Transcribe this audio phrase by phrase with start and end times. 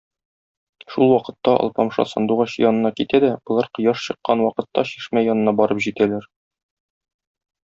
[0.93, 6.29] Шул вакытта Алпамша Сандугач янына китә дә, болар кояш чыккан вакытта чишмә янына барып җитәләр.